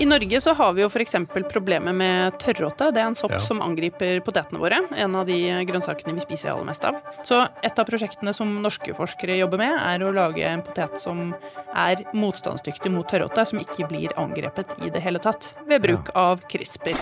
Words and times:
I 0.00 0.06
Norge 0.06 0.40
så 0.40 0.54
har 0.56 0.72
vi 0.72 0.80
jo 0.80 0.88
f.eks. 0.88 1.12
problemet 1.52 1.92
med 1.94 2.38
tørråte. 2.40 2.86
Det 2.94 3.02
er 3.02 3.10
en 3.10 3.16
sopp 3.18 3.34
Ja. 3.36 3.40
som 3.44 3.60
angriper 3.60 4.22
potetene 4.24 4.58
våre. 4.58 4.78
En 4.96 5.14
av 5.16 5.26
de 5.28 5.36
grønnsakene 5.68 6.14
vi 6.16 6.24
spiser 6.24 6.54
aller 6.54 6.64
mest 6.64 6.84
av. 6.88 6.96
Så 7.22 7.42
et 7.62 7.78
av 7.78 7.84
prosjektene 7.84 8.32
som 8.34 8.62
norske 8.62 8.94
forskere 8.96 9.36
jobber 9.36 9.58
med, 9.60 9.76
er 9.76 10.00
å 10.00 10.12
lage 10.14 10.40
en 10.48 10.62
potet 10.62 10.96
som 10.98 11.34
er 11.76 12.04
motstandsdyktig 12.14 12.90
mot 12.90 13.06
tørråte, 13.06 13.44
som 13.46 13.60
ikke 13.60 13.88
blir 13.92 14.16
angrepet 14.16 14.72
i 14.80 14.88
det 14.88 15.02
hele 15.04 15.18
tatt, 15.20 15.52
ved 15.68 15.82
bruk 15.82 16.08
av 16.16 16.40
CRISPR. 16.48 16.96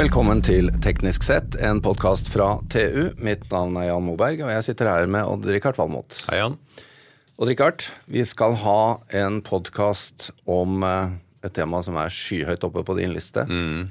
Velkommen 0.00 0.38
til 0.40 0.70
Teknisk 0.80 1.26
sett, 1.26 1.58
en 1.60 1.82
podkast 1.84 2.30
fra 2.32 2.54
TU. 2.72 3.10
Mitt 3.20 3.42
navn 3.52 3.74
er 3.76 3.90
Jan 3.90 4.04
Moberg, 4.06 4.38
og 4.46 4.48
jeg 4.48 4.64
sitter 4.70 4.88
her 4.88 5.08
med 5.12 5.28
Odd-Rikard 5.28 5.76
Valmot. 5.76 6.16
Hei, 6.30 6.38
Jan. 6.38 6.54
Odd-Rikard, 7.36 7.84
vi 8.08 8.22
skal 8.24 8.56
ha 8.62 8.78
en 9.20 9.42
podkast 9.44 10.30
om 10.48 10.80
eh, 10.88 11.12
et 11.44 11.52
tema 11.58 11.82
som 11.84 11.98
er 12.00 12.08
skyhøyt 12.16 12.64
oppe 12.64 12.80
på 12.88 12.96
din 12.96 13.12
liste 13.12 13.44
Mm. 13.44 13.90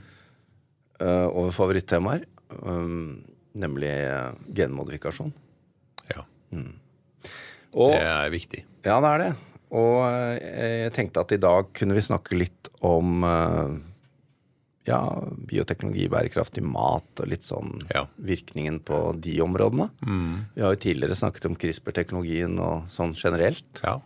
eh, 0.98 1.27
over 1.30 1.54
favorittemaer, 1.54 2.26
um, 2.57 3.20
nemlig 3.54 3.91
eh, 3.94 4.32
genmodifikasjon. 4.57 5.30
Ja, 6.10 6.26
Og, 6.55 7.94
det 7.94 8.02
er 8.02 8.34
viktig. 8.34 8.63
Ja, 8.82 8.98
det 8.98 9.13
er 9.13 9.23
det. 9.27 9.30
Og 9.77 10.02
jeg 10.41 10.90
tenkte 10.98 11.21
at 11.21 11.38
i 11.38 11.41
dag 11.46 11.70
kunne 11.77 11.94
vi 11.94 12.02
snakke 12.02 12.34
litt 12.34 12.73
om 12.82 13.21
ja, 14.89 14.99
bioteknologi, 15.49 16.07
bærekraftig 16.11 16.63
mat 16.66 17.21
og 17.23 17.29
litt 17.31 17.45
sånn 17.45 17.77
Ja. 17.93 18.05
virkningen 18.17 18.79
på 18.85 19.13
de 19.21 19.38
områdene. 19.45 19.89
Vi 20.55 20.62
har 20.65 20.73
jo 20.76 20.81
tidligere 20.84 21.15
snakket 21.18 21.46
om 21.49 21.55
CRISPR-teknologien 21.55 22.57
og 22.59 22.90
sånn 22.90 23.13
generelt. 23.15 23.81
Ja. 23.85 23.99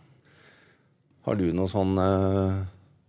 Har 1.24 1.36
du 1.40 1.46
noen 1.56 1.70
sånne 1.72 2.08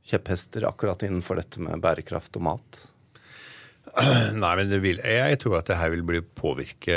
kjepphester 0.05 0.63
akkurat 0.69 1.03
innenfor 1.03 1.35
dette 1.41 1.59
med 1.59 1.81
bærekraft 1.83 2.37
og 2.39 2.45
mat? 2.47 2.81
Nei, 4.35 4.53
men 4.59 4.69
det 4.71 4.79
vil, 4.83 4.97
jeg 5.03 5.37
tror 5.39 5.59
at 5.59 5.67
det 5.69 5.77
her 5.79 5.91
vil 5.93 6.03
bli 6.07 6.19
påvirke 6.35 6.95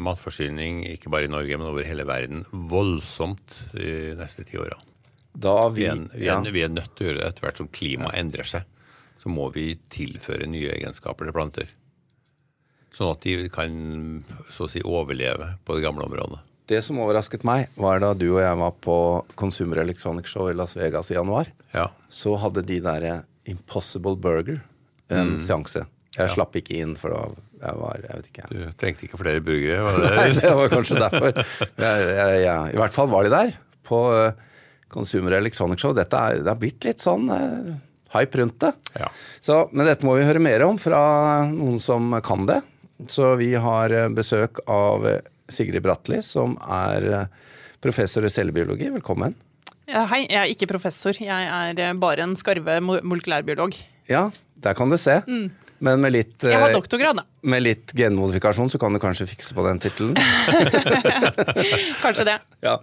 matforsyning, 0.00 0.82
ikke 0.90 1.10
bare 1.12 1.28
i 1.28 1.32
Norge, 1.32 1.56
men 1.60 1.68
over 1.70 1.86
hele 1.86 2.04
verden, 2.08 2.44
voldsomt 2.70 3.60
de 3.72 4.14
neste 4.18 4.44
ti 4.48 4.58
åra. 4.60 4.76
Vi, 5.74 5.86
vi, 6.14 6.26
ja, 6.26 6.36
vi 6.44 6.62
er 6.62 6.70
nødt 6.70 6.92
til 6.94 7.06
å 7.06 7.08
gjøre 7.10 7.20
det 7.22 7.28
etter 7.32 7.46
hvert 7.46 7.60
som 7.62 7.70
klimaet 7.74 8.18
endrer 8.20 8.46
seg. 8.46 8.68
Så 9.18 9.30
må 9.30 9.48
vi 9.54 9.74
tilføre 9.92 10.48
nye 10.50 10.72
egenskaper 10.74 11.28
til 11.28 11.36
planter. 11.36 11.70
Sånn 12.94 13.10
at 13.10 13.22
de 13.26 13.48
kan 13.50 13.72
så 14.54 14.66
å 14.66 14.70
si 14.70 14.82
overleve 14.86 15.54
på 15.66 15.76
det 15.76 15.84
gamle 15.86 16.06
området. 16.06 16.40
Det 16.70 16.78
som 16.80 17.00
overrasket 17.04 17.42
meg, 17.44 17.66
var 17.76 17.98
da 18.00 18.14
du 18.16 18.28
og 18.30 18.40
jeg 18.40 18.56
var 18.56 18.76
på 18.84 18.96
Consumer 19.36 19.82
Electronics 19.82 20.32
Show 20.32 20.48
i 20.48 20.54
Las 20.56 20.72
Vegas 20.78 21.10
i 21.12 21.18
januar. 21.18 21.50
Ja. 21.74 21.90
Så 22.08 22.36
hadde 22.40 22.62
de 22.64 22.78
derre 22.84 23.18
Impossible 23.50 24.16
Burger 24.16 24.62
en 25.12 25.34
seanse. 25.42 25.84
Jeg 26.14 26.32
slapp 26.32 26.54
ikke 26.56 26.78
inn, 26.78 26.94
for 26.96 27.12
da 27.12 27.24
jeg 27.64 27.80
var 27.80 28.00
Jeg 28.02 28.16
vet 28.20 28.30
ikke. 28.30 28.48
Du 28.52 28.58
trengte 28.80 29.06
ikke 29.06 29.18
flere 29.20 29.42
burgere? 29.44 29.82
Var 29.84 29.98
det? 30.00 30.10
Nei, 30.18 30.26
det? 30.38 30.50
var 30.60 30.72
kanskje 30.72 31.00
derfor. 31.00 31.30
Jeg, 31.34 32.08
jeg, 32.08 32.40
jeg, 32.44 32.74
I 32.74 32.80
hvert 32.80 32.96
fall 32.96 33.10
var 33.12 33.26
de 33.26 33.32
der 33.34 33.54
på 33.84 34.00
eh, 34.14 34.44
Consumer 34.92 35.36
Electronics 35.40 35.84
Show. 35.84 35.94
Dette 35.96 36.20
er, 36.20 36.40
det 36.44 36.52
har 36.52 36.60
blitt 36.60 36.86
litt 36.86 37.02
sånn 37.02 37.28
eh, 37.34 37.74
hype 38.14 38.40
rundt 38.40 38.60
det. 38.62 38.72
Ja. 39.00 39.10
Så, 39.44 39.64
men 39.72 39.88
dette 39.88 40.06
må 40.06 40.16
vi 40.18 40.26
høre 40.26 40.42
mer 40.42 40.64
om 40.66 40.78
fra 40.80 41.02
noen 41.50 41.80
som 41.82 42.14
kan 42.24 42.46
det. 42.50 42.60
Så 43.10 43.34
vi 43.40 43.52
har 43.58 43.92
eh, 43.92 44.10
besøk 44.14 44.62
av 44.70 45.06
eh, 45.08 45.20
Sigrid 45.52 45.82
Bratli, 45.84 46.20
som 46.22 46.56
er 46.62 47.08
eh, 47.10 47.26
professor 47.84 48.24
i 48.24 48.32
cellebiologi. 48.32 48.88
Velkommen. 48.94 49.34
Ja, 49.90 50.06
hei, 50.08 50.24
jeg 50.30 50.40
er 50.40 50.52
ikke 50.52 50.70
professor. 50.70 51.16
Jeg 51.20 51.74
er 51.74 51.98
bare 52.00 52.24
en 52.24 52.38
skarve 52.40 52.78
molekylærbiolog. 52.80 53.76
Ja, 54.08 54.28
der 54.62 54.74
kan 54.78 54.90
du 54.92 54.96
se. 55.00 55.18
Men 55.84 56.00
med 56.00 56.14
litt, 56.14 56.38
Jeg 56.46 56.56
har 56.56 56.70
eh, 56.70 56.76
doktorgrad, 56.78 57.18
da. 57.18 57.24
med 57.50 57.60
litt 57.64 57.90
genmodifikasjon 57.98 58.70
så 58.72 58.78
kan 58.80 58.94
du 58.94 59.00
kanskje 59.02 59.26
fikse 59.28 59.52
på 59.56 59.64
den 59.66 59.80
tittelen. 59.82 60.14
Kanskje 62.02 62.24
det. 62.28 62.36
Ja. 62.64 62.76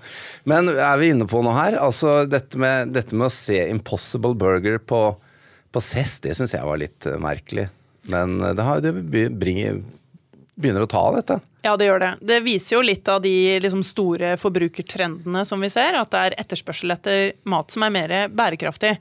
Men 0.50 0.70
er 0.72 1.00
vi 1.02 1.10
inne 1.14 1.28
på 1.30 1.42
noe 1.46 1.56
her? 1.58 1.78
Altså 1.82 2.22
dette 2.30 2.60
med, 2.62 2.92
dette 2.96 3.16
med 3.18 3.30
å 3.30 3.34
se 3.34 3.58
Impossible 3.72 4.36
Burger 4.38 4.78
på, 4.84 5.02
på 5.72 5.84
CES, 5.84 6.20
det 6.28 6.36
syns 6.38 6.54
jeg 6.58 6.68
var 6.68 6.82
litt 6.82 7.08
eh, 7.10 7.18
merkelig. 7.22 7.70
Men 8.12 8.38
eh, 8.44 8.54
det, 8.58 8.68
har, 8.68 8.84
det 8.84 8.94
be- 9.14 9.30
bringer, 9.34 9.82
begynner 10.62 10.86
å 10.86 10.90
ta 10.90 11.02
av 11.10 11.18
dette. 11.18 11.40
Ja, 11.62 11.76
det 11.78 11.86
gjør 11.86 12.02
det. 12.02 12.10
Det 12.26 12.40
viser 12.42 12.76
jo 12.76 12.82
litt 12.86 13.10
av 13.12 13.20
de 13.22 13.34
liksom, 13.62 13.84
store 13.86 14.34
forbrukertrendene 14.42 15.44
som 15.46 15.62
vi 15.62 15.70
ser. 15.70 15.98
At 16.00 16.10
det 16.14 16.22
er 16.22 16.36
etterspørsel 16.42 16.94
etter 16.96 17.34
mat 17.50 17.74
som 17.74 17.86
er 17.86 17.94
mer 17.94 18.14
bærekraftig. 18.34 18.96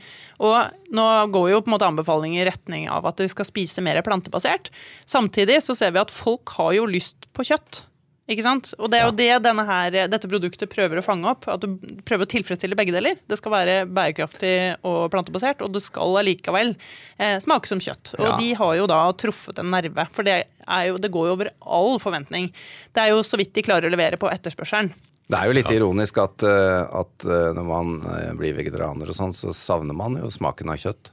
Og 0.45 0.93
nå 0.93 1.07
går 1.33 1.51
jo 1.55 1.63
på 1.63 1.71
en 1.71 1.77
måte 1.77 1.89
anbefalinger 1.89 2.43
i 2.45 2.49
retning 2.51 2.89
av 2.93 3.09
at 3.09 3.23
vi 3.23 3.31
skal 3.33 3.49
spise 3.49 3.85
mer 3.85 4.03
plantebasert. 4.05 4.69
Samtidig 5.09 5.63
så 5.65 5.77
ser 5.79 5.97
vi 5.97 6.03
at 6.03 6.13
folk 6.13 6.53
har 6.59 6.75
jo 6.77 6.89
lyst 6.91 7.31
på 7.37 7.49
kjøtt. 7.49 7.85
Ikke 8.31 8.45
sant? 8.47 8.69
Og 8.79 8.93
det 8.93 9.01
er 9.01 9.09
jo 9.09 9.15
det 9.19 9.29
denne 9.43 9.65
her, 9.67 9.97
dette 10.13 10.29
produktet 10.31 10.71
prøver 10.71 11.01
å 11.01 11.03
fange 11.03 11.27
opp. 11.33 11.49
At 11.51 11.65
du 11.65 11.75
prøver 12.07 12.29
å 12.29 12.31
tilfredsstille 12.31 12.79
begge 12.79 12.95
deler. 12.95 13.19
Det 13.27 13.41
skal 13.41 13.55
være 13.57 13.75
bærekraftig 13.91 14.55
og 14.87 15.09
plantebasert, 15.11 15.65
og 15.67 15.75
det 15.75 15.83
skal 15.83 16.21
allikevel 16.21 16.77
eh, 17.19 17.41
smake 17.43 17.71
som 17.71 17.83
kjøtt. 17.83 18.15
Og 18.21 18.29
Ja. 18.29 18.37
de 18.39 18.53
har 18.61 18.75
jo 18.79 18.87
da 18.91 19.03
truffet 19.19 19.59
en 19.59 19.73
nerve, 19.75 20.07
for 20.15 20.27
det, 20.27 20.45
er 20.47 20.87
jo, 20.93 20.99
det 21.03 21.11
går 21.11 21.27
jo 21.27 21.37
over 21.41 21.51
all 21.67 21.99
forventning. 21.99 22.53
Det 22.95 23.03
er 23.03 23.15
jo 23.17 23.25
så 23.27 23.41
vidt 23.41 23.55
de 23.59 23.67
klarer 23.67 23.91
å 23.91 23.95
levere 23.97 24.21
på 24.21 24.31
etterspørselen. 24.31 24.93
Det 25.31 25.39
er 25.39 25.47
jo 25.47 25.55
litt 25.55 25.71
ironisk 25.71 26.19
at, 26.19 26.43
eh, 26.43 27.01
at 27.01 27.27
eh, 27.27 27.51
når 27.55 27.67
man 27.67 27.97
eh, 28.15 28.31
blir 28.39 28.55
vegetarianer 28.57 29.11
og 29.11 29.15
sånn, 29.15 29.35
så 29.35 29.55
savner 29.55 29.95
man 29.95 30.19
jo 30.19 30.31
smaken 30.31 30.71
av 30.71 30.79
kjøtt. 30.83 31.11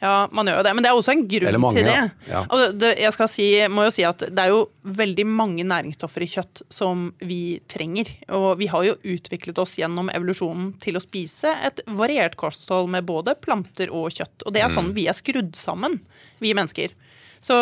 Ja, 0.00 0.28
man 0.32 0.48
gjør 0.48 0.56
jo 0.58 0.64
det, 0.64 0.70
men 0.74 0.84
det 0.84 0.88
er 0.88 0.96
også 0.96 1.12
en 1.12 1.26
grunn 1.28 1.58
mange, 1.60 1.76
til 1.76 1.84
det. 1.84 1.92
ja. 1.94 2.04
Ja. 2.30 2.38
Altså, 2.48 2.70
det 2.80 2.90
jeg 3.02 3.12
skal 3.12 3.28
si, 3.28 3.46
må 3.68 3.82
jo 3.84 3.90
si 3.92 4.04
at 4.08 4.22
det 4.32 4.38
er 4.46 4.48
jo 4.54 4.62
veldig 4.96 5.26
mange 5.28 5.66
næringsstoffer 5.68 6.24
i 6.24 6.28
kjøtt 6.32 6.62
som 6.72 7.10
vi 7.20 7.60
trenger. 7.68 8.08
Og 8.38 8.54
vi 8.62 8.70
har 8.72 8.86
jo 8.86 8.94
utviklet 9.04 9.60
oss 9.60 9.76
gjennom 9.76 10.08
evolusjonen 10.08 10.70
til 10.80 10.96
å 10.96 11.02
spise 11.04 11.52
et 11.68 11.82
variert 12.00 12.38
kosthold 12.40 12.88
med 12.96 13.04
både 13.04 13.34
planter 13.44 13.92
og 13.92 14.08
kjøtt. 14.16 14.46
Og 14.46 14.54
det 14.56 14.62
er 14.64 14.68
Mm. 14.72 14.76
sånn 14.78 14.90
vi 14.96 15.04
er 15.12 15.12
skrudd 15.20 15.52
sammen, 15.56 16.00
vi 16.40 16.54
mennesker. 16.56 16.96
Så, 17.40 17.56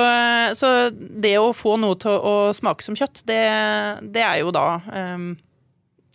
så 0.59 0.91
det 0.95 1.37
å 1.39 1.53
få 1.55 1.77
noe 1.79 1.95
til 1.99 2.11
å 2.11 2.53
smake 2.55 2.83
som 2.83 2.95
kjøtt, 2.99 3.21
det, 3.27 3.43
det 4.15 4.23
er 4.23 4.41
jo 4.43 4.51
da 4.55 4.81
um, 4.87 5.37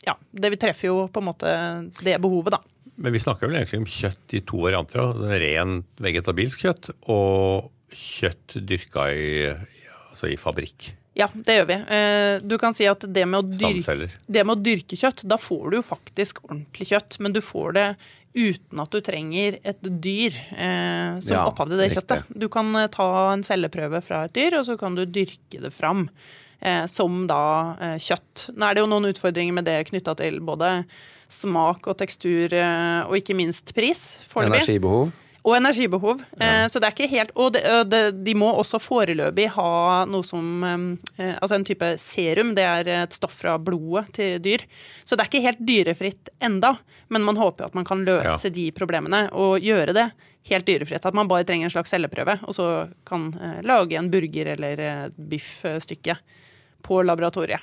Ja, 0.05 0.15
det 0.35 0.49
vi 0.51 0.57
treffer 0.59 0.87
jo 0.89 1.07
på 1.07 1.21
en 1.21 1.27
måte 1.29 1.51
det 2.03 2.17
behovet, 2.19 2.51
da. 2.57 2.59
Men 2.95 3.13
vi 3.15 3.21
snakker 3.23 3.49
vel 3.49 3.57
egentlig 3.61 3.79
om 3.81 3.87
kjøtt 3.89 4.35
i 4.37 4.41
to 4.45 4.59
varianter. 4.63 5.01
Altså 5.01 5.29
Rent 5.41 6.03
vegetabilsk 6.03 6.65
kjøtt 6.65 6.91
og 7.09 7.71
kjøtt 7.93 8.57
dyrka 8.69 9.07
i, 9.13 9.29
altså 10.11 10.29
i 10.29 10.37
fabrikk. 10.39 10.91
Ja, 11.17 11.27
det 11.33 11.59
gjør 11.59 11.67
vi. 11.69 11.75
Eh, 11.93 12.39
Du 12.41 12.55
kan 12.61 12.73
si 12.73 12.87
at 12.89 13.03
det 13.05 13.27
med, 13.29 13.51
dyrke, 13.53 14.09
det 14.25 14.43
med 14.45 14.55
å 14.55 14.61
dyrke 14.65 14.97
kjøtt, 14.97 15.21
da 15.29 15.37
får 15.37 15.69
du 15.69 15.77
jo 15.77 15.85
faktisk 15.85 16.41
ordentlig 16.47 16.87
kjøtt. 16.89 17.19
Men 17.21 17.33
du 17.35 17.41
får 17.45 17.75
det 17.77 17.87
uten 18.33 18.81
at 18.81 18.89
du 18.89 18.97
trenger 19.05 19.59
et 19.61 19.81
dyr 20.01 20.33
eh, 20.57 21.19
som 21.21 21.35
Ja, 21.35 21.43
opphav 21.51 21.69
til 21.69 21.77
det 21.83 21.91
kjøttet. 21.93 22.31
Du 22.33 22.47
kan 22.49 22.73
eh, 22.81 22.89
ta 22.93 23.09
en 23.33 23.45
celleprøve 23.45 24.01
fra 24.05 24.23
et 24.25 24.33
dyr, 24.33 24.57
og 24.57 24.65
så 24.69 24.77
kan 24.81 24.97
du 24.97 25.03
dyrke 25.05 25.61
det 25.61 25.69
fram 25.75 26.07
eh, 26.61 26.87
som 26.89 27.27
da 27.29 27.43
eh, 27.77 27.97
kjøtt. 28.01 28.47
Nå 28.57 28.65
er 28.65 28.73
det 28.73 28.81
jo 28.85 28.89
noen 28.89 29.11
utfordringer 29.11 29.53
med 29.53 29.69
det 29.69 29.77
knytta 29.91 30.17
til 30.17 30.41
både 30.41 30.79
smak 31.33 31.89
og 31.91 31.97
tekstur, 31.99 32.53
eh, 32.53 33.01
og 33.07 33.17
ikke 33.19 33.35
minst 33.37 33.73
pris. 33.75 34.17
foreløpig. 34.31 34.61
Energibehov. 34.63 35.11
Og 35.43 35.57
energibehov. 35.57 36.21
Ja. 36.39 36.69
Så 36.71 36.79
det 36.79 36.87
er 36.87 36.93
ikke 36.95 37.09
helt 37.11 37.31
Og 37.35 37.57
og 37.59 37.89
de 38.23 38.33
må 38.39 38.47
også 38.55 38.79
foreløpig 38.79 39.49
ha 39.51 40.05
noe 40.07 40.23
som 40.23 40.63
eh, 40.63 41.33
Altså 41.41 41.57
en 41.57 41.65
type 41.67 41.89
serum. 41.99 42.53
Det 42.55 42.63
er 42.63 42.87
et 43.03 43.11
stoff 43.17 43.35
fra 43.41 43.57
blodet 43.59 44.05
til 44.15 44.39
dyr. 44.39 44.63
Så 45.03 45.17
det 45.19 45.25
er 45.25 45.31
ikke 45.31 45.43
helt 45.43 45.59
dyrefritt 45.67 46.29
enda, 46.39 46.77
men 47.09 47.25
man 47.27 47.35
håper 47.35 47.65
at 47.67 47.75
man 47.75 47.83
kan 47.83 48.05
løse 48.07 48.47
Ja. 48.47 48.53
de 48.55 48.69
problemene 48.71 49.25
og 49.33 49.59
gjøre 49.59 49.93
det 49.93 50.07
helt 50.47 50.65
dyrefritt. 50.65 51.05
At 51.05 51.13
man 51.13 51.27
bare 51.27 51.43
trenger 51.43 51.67
en 51.67 51.75
slags 51.75 51.91
celleprøve, 51.91 52.39
og 52.47 52.55
så 52.55 52.87
kan 53.05 53.33
eh, 53.35 53.59
lage 53.67 53.99
en 53.99 54.09
burger 54.11 54.53
eller 54.55 55.11
biffstykke 55.17 56.15
på 56.83 57.03
laboratoriet. 57.03 57.59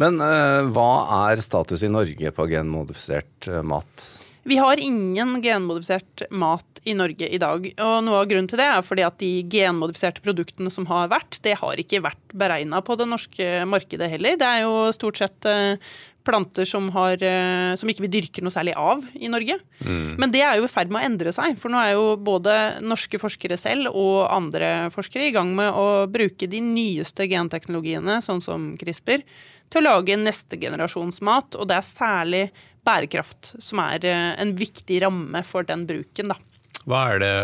Men 0.00 0.20
uh, 0.22 0.66
hva 0.74 0.90
er 1.28 1.42
status 1.44 1.84
i 1.86 1.92
Norge 1.92 2.34
på 2.34 2.46
genmodifisert 2.50 3.48
eh, 3.50 3.62
mat? 3.64 4.06
Vi 4.44 4.58
har 4.60 4.80
ingen 4.80 5.38
genmodifisert 5.40 6.26
mat 6.28 6.80
i 6.84 6.92
Norge 6.96 7.28
i 7.32 7.40
dag. 7.40 7.64
Og 7.80 7.94
noe 8.04 8.18
av 8.20 8.28
grunnen 8.28 8.48
til 8.50 8.60
det 8.60 8.66
er 8.68 8.82
fordi 8.84 9.04
at 9.06 9.16
de 9.22 9.30
genmodifiserte 9.48 10.24
produktene 10.24 10.72
som 10.72 10.84
har 10.90 11.08
vært, 11.12 11.38
det 11.46 11.56
har 11.62 11.80
ikke 11.80 12.02
vært 12.04 12.34
beregna 12.36 12.82
på 12.84 12.98
det 13.00 13.08
norske 13.08 13.46
markedet 13.68 14.10
heller. 14.12 14.36
Det 14.40 14.50
er 14.50 14.66
jo 14.66 14.90
stort 14.96 15.22
sett 15.22 15.48
eh, 15.48 15.80
planter 16.24 16.66
som, 16.68 16.88
har, 16.94 17.20
eh, 17.22 17.74
som 17.78 17.90
ikke 17.90 18.04
vi 18.06 18.12
dyrker 18.16 18.44
noe 18.44 18.54
særlig 18.54 18.74
av 18.80 19.04
i 19.14 19.30
Norge. 19.32 19.58
Mm. 19.84 20.16
Men 20.20 20.32
det 20.32 20.42
er 20.44 20.58
jo 20.58 20.68
i 20.68 20.72
ferd 20.72 20.92
med 20.92 21.02
å 21.02 21.08
endre 21.08 21.34
seg. 21.36 21.58
For 21.60 21.72
nå 21.72 21.80
er 21.80 21.94
jo 21.94 22.14
både 22.16 22.56
norske 22.84 23.20
forskere 23.20 23.58
selv 23.60 23.92
og 23.92 24.24
andre 24.32 24.90
forskere 24.94 25.28
i 25.28 25.34
gang 25.36 25.52
med 25.56 25.72
å 25.76 26.06
bruke 26.10 26.48
de 26.50 26.62
nyeste 26.64 27.28
genteknologiene, 27.30 28.20
sånn 28.24 28.42
som 28.44 28.72
CRISPR, 28.80 29.24
til 29.72 29.82
å 29.82 29.96
lage 29.96 30.18
neste 30.20 30.58
generasjons 30.60 31.20
mat. 31.24 31.56
Og 31.58 31.68
det 31.70 31.78
er 31.78 31.88
særlig 31.88 32.44
bærekraft 32.84 33.54
som 33.62 33.80
er 33.84 34.04
eh, 34.08 34.32
en 34.40 34.54
viktig 34.58 35.00
ramme 35.04 35.44
for 35.46 35.66
den 35.68 35.86
bruken, 35.88 36.32
da. 36.32 36.40
Hva 36.84 37.00
er 37.14 37.20
det 37.22 37.34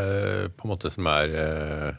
på 0.58 0.66
en 0.66 0.74
måte 0.74 0.90
som 0.92 1.06
er 1.08 1.32
eh, 1.32 1.90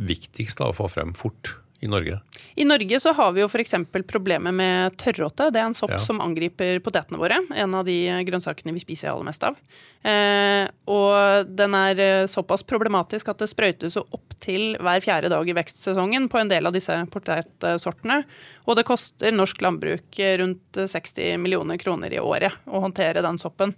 viktigst 0.00 0.60
da, 0.60 0.70
å 0.70 0.76
få 0.76 0.88
frem 0.92 1.12
fort 1.16 1.56
i 1.80 1.88
Norge? 1.88 2.20
I 2.56 2.64
Norge 2.64 3.00
så 3.00 3.12
har 3.12 3.32
vi 3.36 3.42
jo 3.42 3.48
f.eks. 3.50 3.74
problemet 4.08 4.54
med 4.56 4.96
tørråte. 4.96 5.50
Det 5.52 5.60
er 5.60 5.66
en 5.68 5.76
sopp 5.76 5.92
Ja. 5.92 5.98
som 6.00 6.20
angriper 6.24 6.80
potetene 6.80 7.20
våre. 7.20 7.42
En 7.54 7.74
av 7.74 7.84
de 7.84 7.96
grønnsakene 8.24 8.72
vi 8.72 8.80
spiser 8.80 9.10
aller 9.12 9.28
mest 9.28 9.44
av. 9.44 9.58
Eh, 10.06 10.64
og 10.88 11.50
den 11.52 11.74
er 11.76 12.00
eh, 12.00 12.26
såpass 12.30 12.64
problematisk 12.64 13.28
at 13.28 13.38
det 13.42 13.50
sprøytes 13.52 13.98
opptil 14.00 14.76
hver 14.80 15.04
fjerde 15.04 15.28
dag 15.32 15.48
i 15.48 15.56
vekstsesongen 15.56 16.30
på 16.32 16.40
en 16.40 16.48
del 16.48 16.66
av 16.66 16.72
disse 16.72 16.96
potetsortene. 17.12 18.22
Og 18.66 18.76
det 18.78 18.86
koster 18.88 19.34
norsk 19.34 19.60
landbruk 19.60 20.18
eh, 20.18 20.38
rundt 20.40 20.80
60 20.80 21.36
millioner 21.42 21.76
kroner 21.82 22.12
i 22.12 22.22
året 22.22 22.56
å 22.66 22.80
håndtere 22.80 23.24
den 23.24 23.38
soppen. 23.38 23.76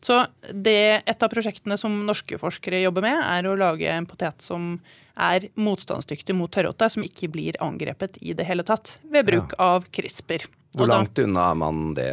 Så 0.00 0.22
det, 0.52 1.02
et 1.04 1.22
av 1.22 1.32
prosjektene 1.32 1.76
som 1.80 1.98
norske 2.06 2.38
forskere 2.40 2.80
jobber 2.80 3.04
med, 3.04 3.20
er 3.20 3.48
å 3.48 3.56
lage 3.58 3.90
en 3.92 4.08
potet 4.08 4.40
som 4.44 4.78
er 5.20 5.50
motstandsdyktig 5.60 6.34
mot 6.36 6.50
tørråte, 6.52 6.88
som 6.88 7.04
ikke 7.04 7.28
blir 7.32 7.58
angrepet 7.60 8.16
i 8.24 8.32
det 8.36 8.46
hele 8.48 8.64
tatt 8.64 8.96
ved 9.12 9.28
bruk 9.28 9.52
av 9.60 9.84
CRISPR. 9.92 10.46
Hvor 10.78 10.86
langt 10.86 11.18
unna 11.18 11.48
er 11.50 11.58
man 11.58 11.94
det, 11.96 12.10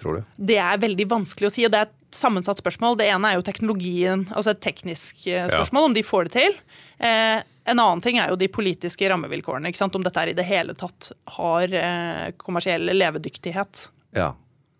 tror 0.00 0.18
du? 0.18 0.30
det 0.50 0.58
er 0.58 0.80
veldig 0.82 1.06
vanskelig 1.08 1.48
å 1.48 1.54
si, 1.54 1.64
og 1.66 1.72
det 1.72 1.84
er 1.84 1.88
et 1.88 2.18
sammensatt 2.18 2.58
spørsmål. 2.58 2.98
Det 2.98 3.06
ene 3.08 3.30
er 3.30 3.38
jo 3.38 3.46
teknologien, 3.46 4.26
altså 4.34 4.52
et 4.52 4.62
teknisk 4.64 5.22
spørsmål, 5.22 5.54
spørsmål, 5.54 5.88
om 5.88 5.96
de 5.96 6.04
får 6.04 6.28
det 6.28 6.34
til. 6.34 6.58
Eh, 6.98 7.38
en 7.72 7.78
annen 7.78 8.02
ting 8.02 8.18
er 8.18 8.32
jo 8.32 8.40
de 8.40 8.50
politiske 8.52 9.06
rammevilkårene. 9.08 9.70
Om 9.86 10.04
dette 10.04 10.26
i 10.28 10.36
det 10.36 10.46
hele 10.48 10.74
tatt 10.78 11.12
har 11.38 11.78
eh, 11.78 12.26
kommersiell 12.42 12.90
levedyktighet. 12.90 13.86
Ja. 14.18 14.32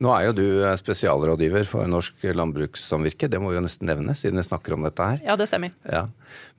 Nå 0.02 0.10
er 0.16 0.24
jo 0.26 0.32
du 0.34 0.46
eh, 0.64 0.74
spesialrådgiver 0.78 1.66
for 1.68 1.86
Norsk 1.90 2.24
Landbrukssamvirke, 2.34 3.28
det 3.30 3.38
må 3.42 3.52
vi 3.52 3.58
jo 3.58 3.64
nesten 3.64 3.86
nevne, 3.86 4.16
siden 4.18 4.40
vi 4.40 4.46
snakker 4.46 4.74
om 4.74 4.86
dette 4.86 5.06
her. 5.12 5.20
Ja, 5.26 5.36
det 5.38 5.46
stemmer. 5.50 5.74
Ja. 5.86 6.06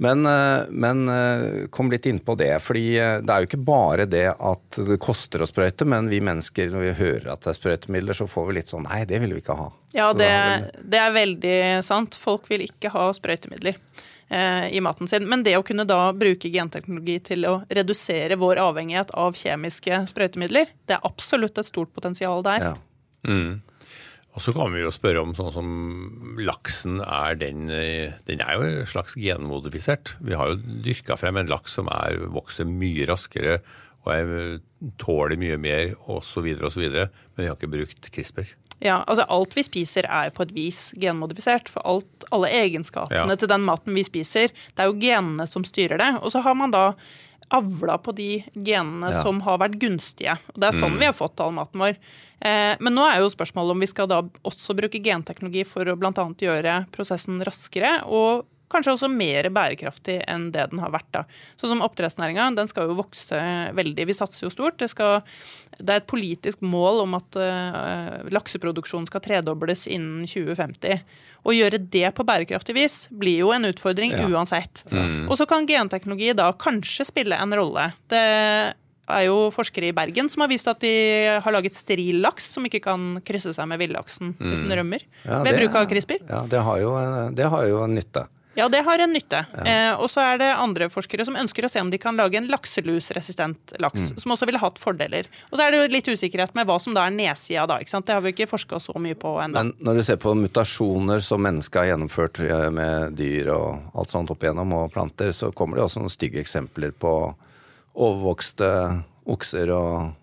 Men, 0.04 0.24
eh, 0.30 0.70
men 0.72 1.04
eh, 1.12 1.66
kom 1.74 1.92
litt 1.92 2.08
inn 2.10 2.22
på 2.24 2.38
det. 2.40 2.54
fordi 2.64 2.86
det 2.96 3.34
er 3.34 3.44
jo 3.44 3.50
ikke 3.50 3.64
bare 3.68 4.08
det 4.08 4.28
at 4.32 4.80
det 4.88 5.00
koster 5.04 5.44
å 5.44 5.50
sprøyte, 5.50 5.88
men 5.90 6.08
vi 6.12 6.22
mennesker 6.24 6.72
når 6.72 6.86
vi 6.86 6.94
hører 7.02 7.34
at 7.34 7.44
det 7.44 7.52
er 7.52 7.60
sprøytemidler, 7.60 8.18
så 8.18 8.30
får 8.30 8.48
vi 8.48 8.58
litt 8.60 8.72
sånn 8.72 8.88
nei, 8.88 9.04
det 9.10 9.20
vil 9.24 9.36
vi 9.36 9.44
ikke 9.44 9.60
ha. 9.60 9.68
Ja, 9.94 10.08
det, 10.16 10.32
vi... 10.32 10.88
det 10.96 11.04
er 11.04 11.14
veldig 11.18 11.60
sant. 11.86 12.18
Folk 12.22 12.48
vil 12.52 12.64
ikke 12.66 12.94
ha 12.94 13.10
sprøytemidler 13.16 13.78
i 14.74 14.80
maten 14.82 15.06
sin. 15.06 15.28
Men 15.30 15.44
det 15.46 15.52
å 15.60 15.66
kunne 15.68 15.84
da 15.86 16.08
bruke 16.18 16.50
genteknologi 16.50 17.20
til 17.28 17.44
å 17.46 17.52
redusere 17.70 18.40
vår 18.42 18.62
avhengighet 18.64 19.12
av 19.20 19.36
kjemiske 19.38 20.00
sprøytemidler, 20.10 20.72
det 20.90 20.96
er 20.96 21.06
absolutt 21.06 21.60
et 21.62 21.70
stort 21.70 21.92
potensial 21.94 22.42
der. 22.48 22.72
ja. 22.72 22.74
Mm. 23.28 23.62
Og 24.34 24.42
så 24.42 24.50
kan 24.56 24.74
vi 24.74 24.82
jo 24.82 24.90
spørre 24.94 25.22
om 25.22 25.36
sånn 25.38 25.52
som 25.54 25.68
laksen 26.42 26.98
er 27.06 27.36
den 27.38 27.68
eh, 27.70 28.16
Den 28.26 28.42
er 28.42 28.56
jo 28.58 28.64
en 28.66 28.88
slags 28.90 29.14
genmodifisert. 29.20 30.16
Vi 30.26 30.34
har 30.34 30.50
jo 30.50 30.82
dyrka 30.86 31.18
frem 31.22 31.38
en 31.38 31.52
laks 31.52 31.76
som 31.78 31.88
er, 31.94 32.18
vokser 32.34 32.66
mye 32.66 33.06
raskere 33.10 33.60
og 34.04 34.10
er, 34.12 34.58
tåler 35.00 35.38
mye 35.40 35.56
mer 35.62 35.94
osv., 36.12 36.50
osv. 36.66 36.82
Men 36.90 37.40
vi 37.40 37.48
har 37.48 37.56
ikke 37.56 37.72
brukt 37.72 38.10
CRISPR. 38.12 38.50
Ja, 38.84 38.98
altså 39.08 39.24
Alt 39.32 39.54
vi 39.56 39.64
spiser 39.64 40.10
er 40.12 40.34
på 40.36 40.44
et 40.44 40.52
vis 40.52 40.90
genmodifisert. 41.00 41.70
For 41.72 41.86
alt, 41.88 42.26
alle 42.36 42.50
egenskapene 42.52 43.30
Ja. 43.32 43.38
til 43.40 43.48
den 43.48 43.64
maten 43.64 43.94
vi 43.96 44.04
spiser, 44.04 44.50
det 44.50 44.84
er 44.84 44.90
jo 44.92 44.98
genene 45.00 45.46
som 45.48 45.64
styrer 45.64 46.02
det. 46.02 46.10
Og 46.20 46.34
så 46.34 46.42
har 46.44 46.58
man 46.58 46.74
da 46.74 46.90
avla 47.52 47.98
på 47.98 48.14
de 48.16 48.44
genene 48.54 49.12
Ja. 49.12 49.22
som 49.24 49.42
har 49.42 49.58
vært 49.60 49.80
gunstige. 49.80 50.38
Og 50.54 50.60
Det 50.60 50.74
er 50.74 50.80
sånn 50.80 50.98
vi 51.00 51.06
har 51.06 51.14
fått 51.14 51.40
all 51.40 51.52
maten 51.52 51.80
vår. 51.80 51.98
Eh, 52.42 52.76
men 52.80 52.94
nå 52.96 53.06
er 53.10 53.20
jo 53.22 53.30
spørsmålet 53.30 53.72
om 53.72 53.80
vi 53.80 53.88
skal 53.88 54.08
da 54.08 54.22
også 54.44 54.76
bruke 54.76 55.02
genteknologi 55.04 55.66
for 55.66 55.86
å 55.86 55.96
bl.a. 55.98 56.12
gjøre 56.12 56.88
prosessen 56.92 57.42
raskere. 57.44 58.04
og 58.06 58.46
Kanskje 58.72 58.94
også 58.96 59.10
mer 59.12 59.50
bærekraftig 59.54 60.16
enn 60.30 60.48
det 60.54 60.70
den 60.72 60.80
har 60.82 60.90
vært. 60.94 61.10
da. 61.14 61.24
Sånn 61.62 61.74
som 61.76 61.82
Oppdrettsnæringa 61.86 62.48
den 62.58 62.68
skal 62.72 62.88
jo 62.90 62.96
vokse 62.98 63.38
veldig. 63.78 64.08
Vi 64.10 64.16
satser 64.18 64.48
jo 64.48 64.52
stort. 64.54 64.78
Det, 64.82 64.90
skal, 64.90 65.22
det 65.78 65.90
er 65.94 66.02
et 66.02 66.08
politisk 66.10 66.64
mål 66.66 67.04
om 67.04 67.14
at 67.20 67.38
uh, 67.38 68.24
lakseproduksjonen 68.34 69.06
skal 69.12 69.22
tredobles 69.22 69.86
innen 69.92 70.26
2050. 70.26 71.04
Å 71.44 71.54
gjøre 71.54 71.78
det 71.92 72.08
på 72.18 72.26
bærekraftig 72.26 72.74
vis 72.78 72.96
blir 73.12 73.44
jo 73.44 73.52
en 73.54 73.68
utfordring 73.70 74.16
Ja. 74.16 74.26
uansett. 74.32 74.86
Og 75.30 75.36
så 75.38 75.46
kan 75.50 75.68
genteknologi 75.68 76.34
da 76.34 76.52
kanskje 76.54 77.06
spille 77.10 77.36
en 77.38 77.54
rolle. 77.54 77.90
Det 78.10 78.22
er 79.14 79.26
jo 79.28 79.50
forskere 79.52 79.90
i 79.92 79.96
Bergen 79.96 80.30
som 80.32 80.42
har 80.46 80.50
vist 80.50 80.68
at 80.72 80.80
de 80.80 80.94
har 81.44 81.52
laget 81.54 81.76
steril 81.76 82.22
laks 82.24 82.46
som 82.56 82.64
ikke 82.66 82.80
kan 82.86 83.18
krysse 83.28 83.52
seg 83.54 83.68
med 83.68 83.82
villaksen 83.84 84.32
hvis 84.40 84.62
den 84.64 84.72
rømmer. 84.80 85.04
Ja, 85.28 85.42
ved 85.44 85.60
bruk 85.60 85.76
av 85.76 85.90
CRISPR. 85.92 86.24
Ja, 86.30 86.46
det 86.48 86.62
har 86.64 86.80
jo, 86.80 86.94
det 87.36 87.50
har 87.52 87.68
jo 87.68 87.84
nytte. 87.92 88.24
Ja, 88.56 88.68
det 88.70 88.84
har 88.86 89.00
en 89.02 89.14
nytte. 89.14 89.40
Eh, 89.66 89.94
og 89.98 90.12
så 90.14 90.22
er 90.22 90.38
det 90.38 90.50
andre 90.54 90.86
forskere 90.94 91.26
som 91.26 91.34
ønsker 91.40 91.66
å 91.66 91.70
se 91.72 91.82
om 91.82 91.90
de 91.90 91.98
kan 91.98 92.16
lage 92.20 92.38
en 92.38 92.48
lakselusresistent 92.52 93.74
laks, 93.82 94.12
Mm. 94.12 94.20
som 94.22 94.32
også 94.36 94.46
ville 94.46 94.60
hatt 94.62 94.78
fordeler. 94.78 95.26
Og 95.52 95.58
så 95.58 95.66
er 95.66 95.72
det 95.72 95.80
jo 95.82 95.94
litt 95.96 96.06
usikkerhet 96.08 96.54
med 96.54 96.68
hva 96.68 96.80
som 96.82 96.94
da 96.94 97.08
er 97.08 97.12
nedsida 97.16 97.66
da, 97.68 97.80
ikke 97.80 97.90
sant. 97.90 98.06
Det 98.06 98.14
har 98.14 98.22
vi 98.22 98.32
ikke 98.32 98.50
forska 98.52 98.80
så 98.80 98.94
mye 99.02 99.16
på 99.18 99.32
ennå. 99.42 99.54
Men 99.54 99.74
når 99.82 99.96
du 99.96 100.04
ser 100.04 100.18
på 100.18 100.36
mutasjoner 100.38 101.20
som 101.20 101.42
mennesker 101.42 101.80
har 101.82 101.98
gjennomført 101.98 102.40
eh, 102.46 102.70
med 102.70 103.16
dyr 103.18 103.50
og 103.56 103.82
alt 103.96 104.10
sånt 104.14 104.30
opp 104.30 104.44
igjennom, 104.44 104.74
og 104.74 104.92
planter, 104.94 105.32
så 105.34 105.52
kommer 105.54 105.76
det 105.78 105.84
også 105.88 106.00
noen 106.04 106.14
stygge 106.14 106.40
eksempler 106.44 106.92
på 106.94 107.34
overvokste 107.96 109.04
okser 109.30 109.70
og 109.74 110.14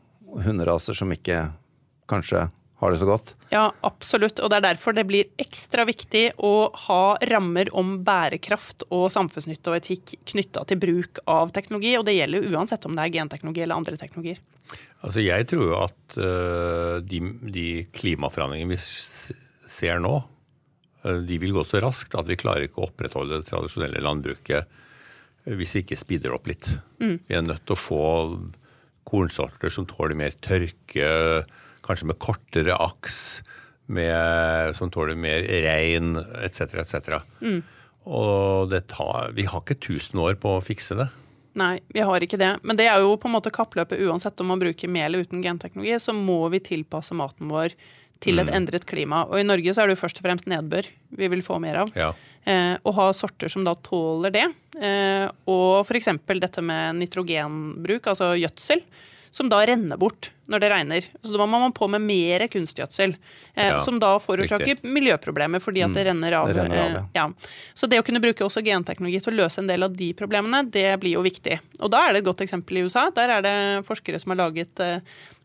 hunderaser 0.44 0.94
som 0.94 1.10
ikke 1.14 1.50
kanskje 2.10 2.48
har 2.80 2.94
det 2.94 2.98
så 2.98 3.06
godt. 3.08 3.34
Ja, 3.52 3.66
absolutt. 3.84 4.40
Og 4.40 4.48
det 4.48 4.56
er 4.60 4.64
derfor 4.70 4.94
det 4.96 5.04
blir 5.08 5.28
ekstra 5.42 5.84
viktig 5.84 6.22
å 6.40 6.70
ha 6.86 7.02
rammer 7.28 7.68
om 7.76 7.98
bærekraft 8.06 8.86
og 8.88 9.10
samfunnsnytte 9.12 9.68
og 9.68 9.76
etikk 9.76 10.14
knytta 10.32 10.64
til 10.70 10.80
bruk 10.80 11.20
av 11.28 11.52
teknologi. 11.52 11.92
Og 11.98 12.06
det 12.08 12.16
gjelder 12.16 12.40
jo 12.40 12.56
uansett 12.56 12.88
om 12.88 12.96
det 12.96 13.04
er 13.04 13.14
genteknologi 13.18 13.66
eller 13.66 13.82
andre 13.82 14.00
teknologier. 14.00 14.40
Altså 15.04 15.24
Jeg 15.24 15.48
tror 15.52 15.66
jo 15.66 15.76
at 15.76 16.18
uh, 16.20 16.96
de, 17.04 17.20
de 17.52 17.68
klimaforandringene 17.96 18.72
vi 18.72 18.80
ser 18.80 20.00
nå, 20.00 20.16
øh, 21.04 21.20
de 21.28 21.38
vil 21.40 21.54
gå 21.56 21.64
så 21.64 21.80
raskt 21.84 22.16
at 22.18 22.28
vi 22.28 22.40
klarer 22.40 22.66
ikke 22.66 22.82
å 22.82 22.88
opprettholde 22.88 23.38
det 23.38 23.48
tradisjonelle 23.48 24.02
landbruket 24.04 24.64
øh, 24.64 25.54
hvis 25.56 25.76
vi 25.76 25.84
ikke 25.84 26.00
speeder 26.00 26.34
opp 26.36 26.48
litt. 26.50 26.68
Vi 27.00 27.36
er 27.36 27.44
nødt 27.44 27.64
til 27.68 27.76
å 27.76 27.80
få 27.80 28.04
kornsorter 29.08 29.72
som 29.72 29.86
tåler 29.88 30.18
mer 30.18 30.36
tørke, 30.44 31.08
kanskje 31.90 32.10
med 32.12 32.20
kortere 32.22 32.78
aks, 32.78 33.18
med, 33.90 34.76
som 34.78 34.90
tåler 34.94 35.18
mer 35.18 35.42
regn, 35.66 36.14
etc., 36.44 36.78
etc. 36.84 37.20
Og 38.10 38.70
det 38.70 38.86
tar, 38.92 39.34
vi 39.36 39.48
har 39.50 39.64
ikke 39.64 39.76
1000 39.76 40.22
år 40.22 40.38
på 40.40 40.56
å 40.56 40.62
fikse 40.64 40.96
det. 40.98 41.10
Nei, 41.58 41.80
vi 41.90 42.02
har 42.06 42.22
ikke 42.22 42.38
det. 42.40 42.52
Men 42.62 42.78
det 42.78 42.86
er 42.88 43.02
jo 43.02 43.16
på 43.18 43.28
en 43.28 43.34
måte 43.34 43.52
kappløpet 43.52 44.00
uansett 44.06 44.38
om 44.40 44.52
man 44.52 44.60
bruker 44.62 44.90
mel 44.90 45.18
uten 45.18 45.42
genteknologi, 45.42 45.98
så 45.98 46.14
må 46.14 46.44
vi 46.52 46.62
tilpasse 46.62 47.16
maten 47.18 47.50
vår 47.50 47.74
til 48.20 48.40
et 48.42 48.50
endret 48.52 48.84
klima. 48.88 49.24
Og 49.28 49.40
i 49.40 49.46
Norge 49.46 49.72
så 49.74 49.82
er 49.82 49.88
det 49.88 49.96
jo 49.96 50.02
først 50.02 50.20
og 50.20 50.26
fremst 50.26 50.48
nedbør 50.50 50.88
vi 51.18 51.28
vil 51.32 51.42
få 51.44 51.56
mer 51.62 51.82
av. 51.82 51.92
Ja. 51.96 52.10
Eh, 52.44 52.74
og 52.84 52.96
ha 52.96 53.08
sorter 53.16 53.52
som 53.52 53.64
da 53.66 53.74
tåler 53.80 54.34
det. 54.34 54.46
Eh, 54.76 55.26
og 55.50 55.88
f.eks. 55.88 56.12
dette 56.28 56.64
med 56.64 57.00
nitrogenbruk, 57.00 58.10
altså 58.12 58.34
gjødsel, 58.38 58.84
som 59.34 59.50
da 59.50 59.62
renner 59.66 60.00
bort 60.00 60.30
når 60.50 60.60
det 60.64 60.70
regner. 60.72 61.06
Så 61.22 61.36
da 61.38 61.46
må 61.46 61.60
man 61.62 61.72
på 61.76 61.86
med 61.90 62.02
mer 62.02 62.44
kunstgjødsel, 62.50 63.14
eh, 63.54 63.68
Ja, 63.70 63.78
som 63.86 63.98
da 64.02 64.16
forårsaker 64.18 64.82
miljøproblemer 64.82 65.62
fordi 65.62 65.84
at 65.86 65.94
det 65.94 66.06
renner 66.08 66.32
av. 66.40 66.48
det 66.50 66.56
renner 66.58 66.80
av, 66.84 66.96
eh, 66.96 67.08
ja. 67.14 67.28
Så 67.74 67.88
det 67.88 68.00
å 68.00 68.04
kunne 68.06 68.20
bruke 68.20 68.42
også 68.44 68.64
genteknologi 68.66 69.22
til 69.22 69.32
å 69.34 69.44
løse 69.44 69.58
en 69.62 69.68
del 69.70 69.82
av 69.86 69.94
de 69.96 70.12
problemene, 70.18 70.64
det 70.70 70.98
blir 71.00 71.14
jo 71.14 71.22
viktig. 71.22 71.60
Og 71.80 71.90
da 71.90 72.08
er 72.08 72.12
det 72.14 72.22
et 72.24 72.30
godt 72.32 72.42
eksempel 72.46 72.78
i 72.78 72.82
USA. 72.88 73.10
Der 73.14 73.30
er 73.38 73.42
det 73.42 73.86
forskere 73.86 74.20
som 74.20 74.34
har 74.34 74.42
laget 74.50 74.80
eh, 74.80 75.00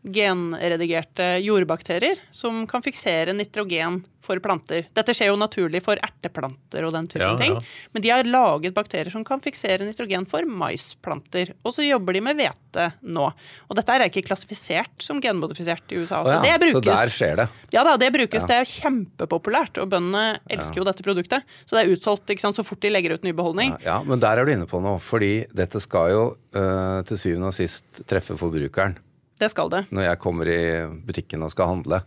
genredigerte 0.06 1.26
jordbakterier 1.42 2.20
som 2.34 2.64
kan 2.70 2.82
fiksere 2.84 3.32
nitrogen 3.34 4.04
for 4.26 4.38
planter. 4.42 4.86
Dette 4.94 5.14
skjer 5.14 5.30
jo 5.30 5.38
naturlig 5.38 5.82
for 5.86 5.98
erteplanter 6.02 6.86
og 6.86 6.92
den 6.96 7.06
type 7.10 7.22
Ja, 7.22 7.32
ja. 7.32 7.38
ting. 7.40 7.56
Men 7.94 8.02
de 8.02 8.10
har 8.10 8.24
laget 8.26 8.74
bakterier 8.74 9.10
som 9.10 9.24
kan 9.26 9.40
fiksere 9.42 9.86
nitrogen 9.86 10.26
for 10.26 10.42
maisplanter. 10.46 11.52
Og 11.64 11.74
så 11.76 11.86
jobber 11.86 12.12
de 12.16 12.20
med 12.26 12.36
hvete 12.40 12.88
nå. 13.02 13.28
Og 13.68 13.76
dette 13.78 13.94
er 13.94 14.06
ikke 14.08 14.24
klassifisert 14.26 14.95
som 15.04 15.20
genmodifisert 15.22 15.92
i 15.92 15.98
USA. 16.00 16.20
også. 16.22 16.36
Så 16.42 16.50
ja, 16.50 16.58
det 16.58 16.72
brukes. 16.72 16.76
så 16.76 16.80
der 16.88 17.12
skjer 17.12 17.36
det. 17.42 17.46
Ja 17.74 17.84
da, 17.86 17.96
det 18.00 18.10
brukes. 18.14 18.46
Det 18.48 18.56
er 18.56 18.68
kjempepopulært, 18.70 19.80
og 19.82 19.90
bøndene 19.92 20.38
elsker 20.52 20.80
jo 20.82 20.86
dette 20.88 21.04
produktet. 21.06 21.44
Så 21.66 21.76
det 21.76 21.84
er 21.84 21.94
utsolgt 21.96 22.32
sant, 22.40 22.56
så 22.56 22.64
fort 22.66 22.80
de 22.84 22.92
legger 22.92 23.16
ut 23.16 23.26
ny 23.26 23.32
beholdning. 23.36 23.76
Ja, 23.84 24.00
men 24.06 24.22
der 24.22 24.38
er 24.40 24.46
du 24.46 24.52
inne 24.52 24.68
på 24.70 24.80
noe. 24.84 25.00
Fordi 25.02 25.46
dette 25.54 25.80
skal 25.82 26.12
jo 26.14 26.22
eh, 26.56 27.02
til 27.08 27.20
syvende 27.20 27.50
og 27.52 27.56
sist 27.56 28.04
treffe 28.08 28.36
forbrukeren. 28.38 28.96
Det 29.36 29.50
skal 29.52 29.68
det. 29.68 29.82
når 29.92 30.06
jeg 30.06 30.18
kommer 30.22 30.48
i 30.48 30.60
butikken 31.04 31.42
og 31.44 31.50
skal 31.52 31.68
handle. 31.68 32.00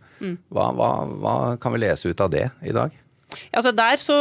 Hva, 0.49 0.71
hva, 0.73 0.89
hva 1.05 1.35
kan 1.61 1.75
vi 1.75 1.83
lese 1.83 2.09
ut 2.09 2.23
av 2.25 2.31
det 2.33 2.47
i 2.65 2.73
dag? 2.73 2.89
Ja, 2.89 3.05
Altså 3.53 3.71
Der 3.77 4.01
så 4.01 4.15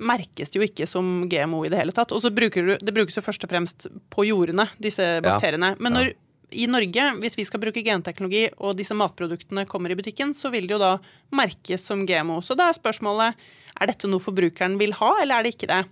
merkes 0.00 0.48
det 0.48 0.56
jo 0.56 0.64
ikke 0.64 0.86
som 0.88 1.26
GMO 1.28 1.64
i 1.66 1.68
det 1.72 1.76
hele 1.76 1.92
tatt. 1.92 2.12
Og 2.16 2.22
så 2.24 2.30
bruker 2.32 2.64
du, 2.64 2.72
det 2.80 2.94
brukes 2.96 3.16
jo 3.16 3.20
først 3.24 3.44
og 3.44 3.50
fremst 3.52 3.86
på 4.08 4.24
jordene, 4.24 4.64
disse 4.80 5.04
bakteriene. 5.24 5.74
Men 5.78 5.92
når, 5.92 6.12
i 6.50 6.66
Norge, 6.70 7.08
hvis 7.22 7.36
vi 7.38 7.44
skal 7.48 7.60
bruke 7.62 7.82
genteknologi 7.82 8.44
og 8.62 8.76
disse 8.78 8.94
matproduktene 8.94 9.64
kommer 9.66 9.90
i 9.90 9.96
butikken, 9.98 10.34
så 10.36 10.50
vil 10.54 10.68
det 10.68 10.76
jo 10.76 10.82
da 10.82 10.92
merkes 11.34 11.82
som 11.88 12.04
GMO. 12.06 12.38
Så 12.44 12.54
da 12.58 12.68
er 12.70 12.76
spørsmålet 12.78 13.34
er 13.76 13.90
dette 13.90 14.08
noe 14.08 14.22
forbrukeren 14.24 14.78
vil 14.80 14.94
ha, 14.96 15.10
eller 15.22 15.36
er 15.40 15.44
det 15.48 15.54
ikke 15.56 15.68
det. 15.68 15.82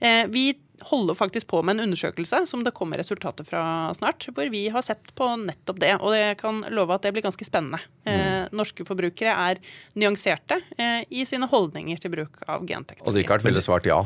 Eh, 0.00 0.22
vi 0.32 0.44
holder 0.86 1.16
faktisk 1.16 1.46
på 1.48 1.62
med 1.64 1.76
en 1.78 1.86
undersøkelse 1.88 2.42
som 2.48 2.62
det 2.64 2.72
kommer 2.76 3.00
resultater 3.00 3.44
fra 3.48 3.60
snart, 3.96 4.26
hvor 4.36 4.48
vi 4.52 4.66
har 4.72 4.84
sett 4.84 5.10
på 5.16 5.28
nettopp 5.40 5.80
det. 5.82 5.94
Og 6.00 6.12
jeg 6.16 6.36
kan 6.40 6.62
love 6.70 6.94
at 6.96 7.04
det 7.04 7.12
blir 7.16 7.24
ganske 7.26 7.44
spennende. 7.48 7.80
Eh, 8.08 8.46
norske 8.56 8.84
forbrukere 8.88 9.32
er 9.50 9.60
nyanserte 9.96 10.60
eh, 10.78 11.02
i 11.10 11.24
sine 11.28 11.48
holdninger 11.50 12.00
til 12.00 12.12
bruk 12.12 12.40
av 12.46 12.64
genteknologi. 12.68 13.08
Og 13.10 13.16
Richard 13.20 13.44
ville 13.44 13.64
svart 13.64 13.88
ja. 13.92 14.00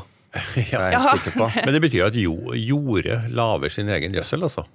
Det 0.55 0.69
er 0.73 0.93
jeg 0.93 0.93
Ja. 0.95 1.15
sikker 1.19 1.35
på. 1.39 1.49
Men 1.67 1.75
det 1.75 1.83
betyr 1.83 2.07
at 2.07 2.15
jordet 2.19 3.19
lager 3.35 3.69
sin 3.69 3.89
egen 3.91 4.15
gjødsel, 4.15 4.47
altså. 4.47 4.67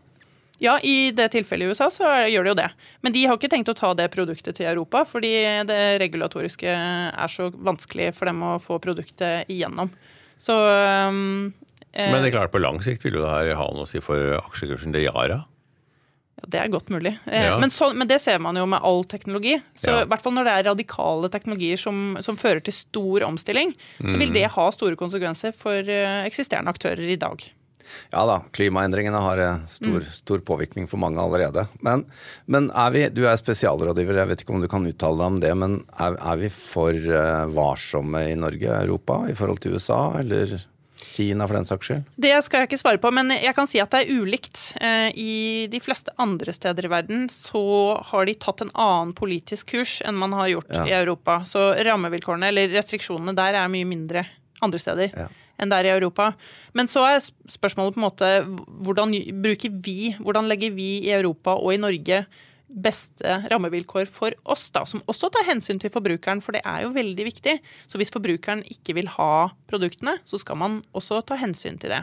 Ja, 0.64 0.78
i 0.80 1.12
det 1.12 1.32
tilfellet 1.34 1.68
i 1.68 1.72
USA 1.76 1.90
så 1.92 2.08
gjør 2.32 2.44
det 2.48 2.52
jo 2.54 2.58
det. 2.62 2.70
Men 3.04 3.12
de 3.12 3.26
har 3.28 3.36
ikke 3.38 3.50
tenkt 3.52 3.68
å 3.70 3.76
ta 3.76 3.94
det 3.94 4.08
produktet 4.14 4.56
til 4.56 4.70
Europa, 4.70 5.02
fordi 5.06 5.34
det 5.68 5.80
regulatoriske 6.00 6.68
er 7.12 7.28
så 7.34 7.50
vanskelig 7.52 8.14
for 8.16 8.26
dem 8.32 8.40
å 8.42 8.54
få 8.64 8.78
produktet 8.80 9.50
igjennom. 9.52 9.92
Så 10.40 10.56
um, 10.56 11.54
eh, 11.92 12.08
Men 12.12 12.24
det 12.24 12.32
er 12.32 12.38
klart 12.40 12.54
på 12.56 12.62
lang 12.64 12.80
sikt 12.84 13.04
vil 13.04 13.18
jo 13.20 13.26
det 13.26 13.34
her 13.34 13.56
ha 13.60 13.68
noe 13.74 13.84
å 13.84 13.90
si 13.90 14.00
for 14.04 14.38
aksjekursen 14.40 14.96
til 14.96 15.06
Yara. 15.10 15.42
ja, 16.36 16.44
det 16.52 16.60
er 16.60 16.72
godt 16.72 16.90
mulig. 16.92 17.14
Eh, 17.28 17.46
Ja. 17.48 17.58
men, 17.60 17.70
så, 17.72 17.94
men 17.96 18.08
det 18.08 18.22
ser 18.22 18.40
man 18.40 18.56
jo 18.60 18.66
med 18.68 18.80
all 18.84 19.04
teknologi. 19.04 19.58
Så 19.76 19.92
Ja. 19.92 20.02
i 20.04 20.08
hvert 20.12 20.22
fall 20.24 20.34
når 20.36 20.44
det 20.48 20.56
er 20.56 20.70
radikale 20.72 21.30
teknologier 21.32 21.78
som, 21.80 22.18
som 22.22 22.36
fører 22.40 22.64
til 22.64 22.74
stor 22.76 23.24
omstilling, 23.28 23.72
så 24.00 24.16
Mm. 24.16 24.20
vil 24.20 24.34
det 24.34 24.52
ha 24.52 24.70
store 24.72 24.96
konsekvenser 24.96 25.54
for 25.56 25.80
eh, 25.84 26.24
eksisterende 26.28 26.72
aktører 26.72 27.08
i 27.12 27.16
dag. 27.20 27.44
Ja 28.14 28.26
da, 28.30 28.38
klimaendringene 28.56 29.22
har 29.22 29.42
eh, 29.44 29.64
stor, 29.72 30.02
stor 30.02 30.44
påvirkning 30.48 30.88
for 30.90 31.02
mange 31.02 31.22
allerede. 31.22 31.68
Men, 31.86 32.06
men 32.46 32.70
er 32.76 32.94
vi, 32.96 33.08
du 33.14 33.26
er 33.30 33.40
spesialrådgiver, 33.40 34.22
jeg 34.22 34.32
vet 34.34 34.46
ikke 34.46 34.56
om 34.58 34.64
du 34.64 34.70
kan 34.72 34.86
uttale 34.90 35.20
deg 35.22 35.34
om 35.34 35.42
det, 35.44 35.56
men 35.58 35.76
er, 36.00 36.16
er 36.20 36.40
vi 36.42 36.50
for 36.54 36.94
eh, 36.96 37.46
varsomme 37.56 38.26
i 38.32 38.38
Norge 38.40 38.72
Europa 38.84 39.24
i 39.30 39.36
forhold 39.38 39.62
til 39.64 39.76
USA, 39.78 40.00
eller 40.20 40.58
Kina 41.16 41.46
for 41.48 41.56
den 41.56 41.68
saks 41.68 41.88
skyld? 41.88 42.08
Det 42.20 42.32
skal 42.44 42.64
jeg 42.64 42.70
ikke 42.70 42.80
svare 42.82 43.00
på, 43.00 43.12
men 43.16 43.32
jeg 43.36 43.56
kan 43.56 43.68
si 43.72 43.80
at 43.80 43.92
det 43.94 44.02
er 44.04 44.18
ulikt. 44.20 44.60
Eh, 44.84 45.12
I 45.16 45.36
de 45.72 45.80
fleste 45.84 46.12
andre 46.20 46.52
steder 46.56 46.88
i 46.88 46.92
verden 46.92 47.28
så 47.32 47.62
har 48.10 48.28
de 48.28 48.36
tatt 48.42 48.66
en 48.66 48.74
annen 48.74 49.14
politisk 49.16 49.72
kurs 49.76 50.00
enn 50.04 50.18
man 50.20 50.36
har 50.36 50.50
gjort 50.52 50.74
Ja. 50.76 50.84
i 50.90 50.96
Europa. 50.98 51.42
Så 51.48 51.70
rammevilkårene, 51.88 52.50
eller 52.52 52.74
restriksjonene 52.76 53.36
der, 53.38 53.60
er 53.62 53.72
mye 53.72 53.88
mindre 53.88 54.26
andre 54.66 54.80
steder. 54.82 55.12
Ja. 55.16 55.28
Enn 55.62 55.72
der 55.72 55.88
i 55.88 55.94
Europa. 55.94 56.32
Men 56.74 56.90
så 56.92 57.06
er 57.08 57.22
spørsmålet 57.24 57.96
på 57.96 58.02
en 58.02 58.08
måte 58.08 58.34
hvordan 58.86 59.16
bruker 59.44 59.80
vi, 59.86 60.16
hvordan 60.20 60.50
legger 60.52 60.76
vi 60.76 60.90
i 61.06 61.14
Europa 61.16 61.56
og 61.60 61.74
i 61.74 61.82
Norge 61.82 62.26
beste 62.66 63.36
rammevilkår 63.52 64.10
for 64.12 64.34
oss, 64.52 64.68
da, 64.74 64.84
som 64.90 65.04
også 65.10 65.30
tar 65.34 65.46
hensyn 65.48 65.80
til 65.82 65.92
forbrukeren, 65.94 66.42
for 66.44 66.56
det 66.56 66.64
er 66.68 66.84
jo 66.84 66.94
veldig 66.96 67.28
viktig. 67.28 67.54
Så 67.88 68.00
hvis 68.02 68.12
forbrukeren 68.14 68.64
ikke 68.72 68.96
vil 68.98 69.10
ha 69.16 69.48
produktene, 69.70 70.18
så 70.28 70.40
skal 70.42 70.60
man 70.60 70.80
også 70.98 71.22
ta 71.28 71.38
hensyn 71.40 71.80
til 71.82 71.94
det. 71.94 72.02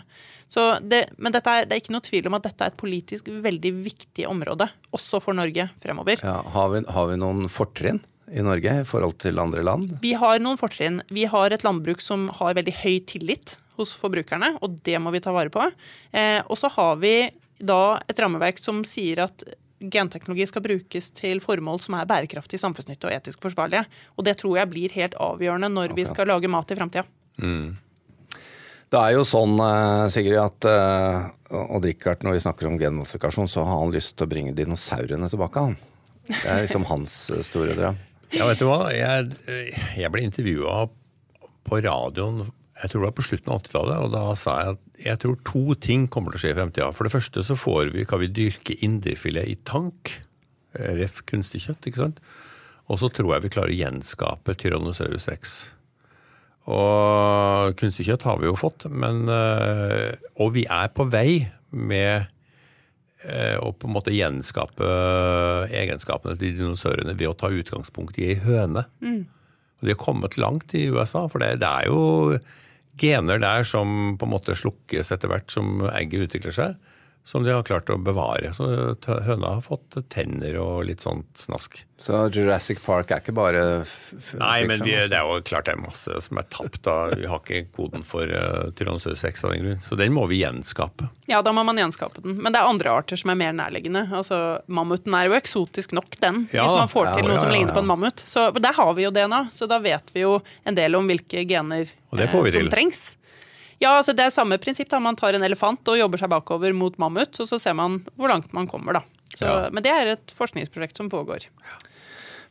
Det 0.87 1.03
men 1.17 1.35
er, 1.35 1.67
det 1.67 1.75
er 1.75 1.81
ikke 1.81 1.95
noe 1.97 2.05
tvil 2.05 2.29
om 2.29 2.39
at 2.39 2.47
dette 2.47 2.65
er 2.65 2.73
et 2.73 2.81
politisk 2.81 3.29
veldig 3.43 3.75
viktig 3.83 4.29
område, 4.29 4.69
også 4.95 5.21
for 5.25 5.37
Norge 5.37 5.69
fremover. 5.83 6.23
Ja, 6.23 6.41
har, 6.55 6.73
vi, 6.75 6.85
har 6.89 7.11
vi 7.11 7.21
noen 7.21 7.49
fortrinn 7.53 8.03
i 8.33 8.45
Norge 8.45 8.75
i 8.81 8.87
forhold 8.89 9.19
til 9.23 9.41
andre 9.43 9.65
land? 9.67 9.97
Vi 10.03 10.15
har 10.19 10.41
noen 10.43 10.61
fortrinn. 10.61 11.01
Vi 11.13 11.27
har 11.31 11.53
et 11.53 11.65
landbruk 11.67 12.03
som 12.05 12.29
har 12.41 12.57
veldig 12.59 12.75
høy 12.83 13.03
tillit 13.09 13.57
hos 13.79 13.95
forbrukerne, 13.97 14.57
og 14.61 14.81
det 14.87 14.99
må 15.01 15.13
vi 15.15 15.23
ta 15.25 15.33
vare 15.35 15.53
på. 15.53 15.65
Eh, 16.13 16.41
og 16.45 16.59
så 16.61 16.71
har 16.75 16.99
vi 17.03 17.31
da 17.63 17.99
et 18.11 18.19
rammeverk 18.21 18.59
som 18.61 18.83
sier 18.89 19.23
at 19.25 19.45
genteknologi 19.83 20.47
skal 20.47 20.63
brukes 20.65 21.11
til 21.19 21.41
formål 21.43 21.81
som 21.83 21.97
er 21.99 22.09
bærekraftig, 22.09 22.61
samfunnsnyttig 22.63 23.09
og 23.09 23.17
etisk 23.17 23.43
forsvarlige. 23.43 23.85
Og 24.17 24.27
det 24.29 24.37
tror 24.43 24.59
jeg 24.61 24.71
blir 24.71 24.99
helt 24.99 25.17
avgjørende 25.19 25.73
når 25.73 25.97
vi 25.97 26.07
skal 26.09 26.31
lage 26.31 26.51
mat 26.53 26.71
i 26.71 26.79
framtida. 26.79 27.07
Det 28.93 29.01
er 29.01 29.15
jo 29.17 29.25
sånn, 29.25 29.57
eh, 29.57 30.07
Sigrid, 30.13 30.37
at 30.37 30.69
uh, 30.69 31.63
Odd 31.73 31.87
Rikard, 31.89 32.27
når 32.27 32.37
vi 32.37 32.43
snakker 32.45 32.69
om 32.69 32.77
genmodifikasjon, 32.77 33.49
så 33.49 33.65
har 33.65 33.81
han 33.81 33.95
lyst 33.95 34.19
til 34.19 34.27
å 34.27 34.33
bringe 34.33 34.53
dinosaurene 34.57 35.31
tilbake, 35.33 35.65
han. 35.65 35.79
Det 36.29 36.45
er 36.45 36.61
liksom 36.67 36.85
hans 36.91 37.15
eh, 37.33 37.41
store 37.47 37.73
drøm. 37.79 37.97
Ja, 38.33 38.47
vet 38.49 38.63
du 38.63 38.67
hva? 38.69 38.87
Jeg, 38.95 39.33
jeg 40.01 40.13
ble 40.13 40.25
intervjua 40.25 40.87
på 41.69 41.81
radioen 41.85 42.47
jeg 42.83 42.91
tror 42.91 43.03
det 43.03 43.07
var 43.07 43.15
på 43.15 43.25
slutten 43.27 43.53
av 43.53 43.61
80-tallet, 43.61 43.99
og 44.03 44.13
da 44.15 44.23
sa 44.39 44.55
jeg 44.59 44.73
at 44.73 45.03
jeg 45.05 45.21
tror 45.23 45.37
to 45.47 45.75
ting 45.83 46.07
kommer 46.11 46.33
til 46.33 46.41
å 46.41 46.43
skje 46.43 46.51
i 46.55 46.57
fremtida. 46.57 46.89
For 46.97 47.07
det 47.07 47.13
første 47.15 47.45
så 47.47 47.57
får 47.59 47.93
vi, 47.95 48.07
kan 48.09 48.19
vi 48.23 48.31
dyrke 48.33 48.75
indrefilet 48.83 49.51
i 49.53 49.55
tank. 49.69 50.17
eh, 50.75 50.95
Ref 50.99 51.21
kunstig 51.29 51.63
kjøtt, 51.67 51.87
ikke 51.87 52.03
sant. 52.03 52.19
Og 52.91 52.99
så 52.99 53.11
tror 53.15 53.37
jeg 53.37 53.45
vi 53.45 53.53
klarer 53.55 53.75
å 53.75 53.79
gjenskape 53.79 54.57
Tyrannosaurus 54.59 55.29
rex. 55.31 55.55
Og 56.67 57.77
kunstig 57.79 58.09
kjøtt 58.09 58.27
har 58.27 58.41
vi 58.43 58.51
jo 58.51 58.59
fått, 58.59 58.89
men 58.91 59.29
eh, 59.31 60.19
Og 60.43 60.55
vi 60.57 60.67
er 60.67 60.91
på 60.95 61.07
vei 61.11 61.53
med 61.71 62.32
eh, 63.25 63.57
å 63.61 63.73
på 63.75 63.89
en 63.89 63.95
måte 63.97 64.15
gjenskape 64.15 64.89
egenskapene 65.73 66.39
til 66.41 66.59
dinosaurene 66.59 67.15
ved 67.19 67.31
å 67.31 67.37
ta 67.39 67.53
utgangspunkt 67.53 68.19
i 68.21 68.33
ei 68.33 68.41
høne. 68.43 68.87
Og 69.83 69.89
de 69.89 69.95
har 69.95 70.03
kommet 70.03 70.39
langt 70.39 70.75
i 70.79 70.87
USA, 70.93 71.27
for 71.31 71.43
det, 71.43 71.57
det 71.63 71.69
er 71.69 71.91
jo 71.91 72.39
gener 73.01 73.41
der 73.43 73.65
som 73.67 74.17
på 74.21 74.29
en 74.29 74.35
måte 74.35 74.57
slukkes 74.59 75.13
etter 75.15 75.31
hvert 75.33 75.51
som 75.53 75.85
egget 75.91 76.29
utvikler 76.29 76.55
seg, 76.55 76.93
som 77.25 77.45
de 77.45 77.53
har 77.55 77.63
klart 77.63 77.91
å 77.91 77.97
bevare. 78.03 78.51
Så 78.55 78.67
høna 79.07 79.55
har 79.55 79.63
fått 79.63 79.95
tenner 80.11 80.57
og 80.59 80.85
litt 80.89 81.05
sånt 81.05 81.39
snask. 81.39 81.79
Så 82.03 82.25
Jurassic 82.35 82.81
Park 82.83 83.13
er 83.15 83.23
ikke 83.23 83.35
bare 83.37 83.61
f 83.85 83.93
f 84.19 84.33
Nei, 84.41 84.65
men 84.67 84.83
altså. 84.83 85.05
det 85.13 85.19
er 85.21 85.29
jo 85.29 85.37
klart 85.47 85.69
det 85.69 85.77
er 85.77 85.83
masse 85.85 86.23
som 86.27 86.41
er 86.41 86.49
tapt. 86.51 86.81
da. 86.83 86.97
Vi 87.15 87.29
har 87.31 87.39
ikke 87.45 87.71
koden 87.77 88.03
for 88.07 88.27
uh, 88.27 88.73
Tyrannosaurus 88.75 89.23
rex 89.23 89.47
av 89.47 89.55
den 89.55 89.63
grunn. 89.63 89.85
Så 89.87 89.99
den 90.01 90.17
må 90.17 90.27
vi 90.33 90.41
gjenskape. 90.43 91.13
Ja, 91.31 91.45
da 91.47 91.55
må 91.55 91.63
man 91.69 91.79
gjenskape 91.79 92.25
den. 92.25 92.41
Men 92.43 92.57
det 92.57 92.59
er 92.59 92.73
andre 92.73 92.91
arter 92.91 93.23
som 93.23 93.31
er 93.31 93.39
mer 93.39 93.55
nærliggende. 93.55 94.09
Altså, 94.11 94.43
Mammuten 94.67 95.15
er 95.15 95.31
jo 95.31 95.39
eksotisk 95.39 95.95
nok, 95.95 96.19
den. 96.19 96.49
Ja, 96.51 96.67
hvis 96.67 96.83
man 96.83 96.91
får 96.91 97.13
ja, 97.13 97.17
til 97.21 97.31
noe 97.31 97.39
ja, 97.39 97.47
som 97.47 97.53
ja, 97.53 97.57
ligner 97.61 97.79
på 97.79 97.85
en 97.87 97.91
mammut. 97.95 98.27
Så 98.27 98.51
for 98.51 98.63
Der 98.67 98.75
har 98.83 98.95
vi 98.99 99.07
jo 99.07 99.15
DNA, 99.15 99.45
så 99.55 99.71
da 99.71 99.79
vet 99.83 100.11
vi 100.11 100.27
jo 100.27 100.41
en 100.67 100.75
del 100.75 100.99
om 100.99 101.07
hvilke 101.07 101.47
gener 101.47 101.87
Og 102.11 102.19
det 102.19 102.33
får 102.35 102.49
vi 102.49 102.51
eh, 102.51 102.59
som 102.59 102.67
til. 102.67 102.73
trengs. 102.75 103.05
Ja, 103.83 103.97
altså 103.99 104.15
Det 104.15 104.25
er 104.29 104.35
samme 104.35 104.59
prinsipp. 104.63 104.89
da 104.93 105.01
Man 105.03 105.17
tar 105.19 105.35
en 105.35 105.43
elefant 105.43 105.89
og 105.91 105.99
jobber 105.99 106.21
seg 106.23 106.31
bakover 106.31 106.75
mot 106.77 106.95
mammut, 107.03 107.35
og 107.43 107.49
så 107.51 107.59
ser 107.61 107.75
man 107.79 108.01
hvor 108.17 108.31
langt 108.31 108.53
man 108.55 108.69
kommer. 108.71 109.01
da. 109.01 109.03
Så, 109.35 109.47
Ja. 109.49 109.71
Men 109.73 109.83
det 109.83 109.91
er 109.93 110.13
et 110.15 110.33
forskningsprosjekt 110.37 110.97
som 111.01 111.11
pågår. 111.11 111.49